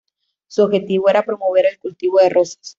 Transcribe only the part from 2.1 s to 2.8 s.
de rosas.